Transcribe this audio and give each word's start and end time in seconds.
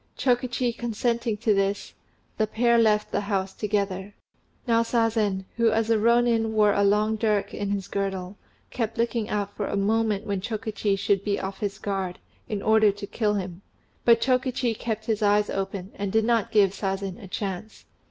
Chokichi 0.17 0.75
consenting 0.75 1.37
to 1.37 1.53
this, 1.53 1.93
the 2.39 2.47
pair 2.47 2.79
left 2.79 3.11
the 3.11 3.21
house 3.21 3.53
together. 3.53 4.15
Now 4.67 4.81
Sazen, 4.81 5.45
who 5.57 5.69
as 5.69 5.91
a 5.91 5.97
Rônin 5.97 6.47
wore 6.49 6.73
a 6.73 6.83
long 6.83 7.17
dirk 7.17 7.53
in 7.53 7.69
his 7.69 7.87
girdle, 7.87 8.35
kept 8.71 8.97
looking 8.97 9.29
out 9.29 9.55
for 9.55 9.67
a 9.67 9.77
moment 9.77 10.25
when 10.25 10.41
Chokichi 10.41 10.97
should 10.97 11.23
be 11.23 11.39
off 11.39 11.59
his 11.59 11.77
guard, 11.77 12.17
in 12.49 12.63
order 12.63 12.91
to 12.91 13.05
kill 13.05 13.35
him; 13.35 13.61
but 14.03 14.19
Chokichi 14.21 14.73
kept 14.73 15.05
his 15.05 15.21
eyes 15.21 15.51
open, 15.51 15.91
and 15.93 16.11
did 16.11 16.25
not 16.25 16.49
give 16.51 16.71
Sazen 16.73 17.19
a 17.23 17.27
chance. 17.27 17.85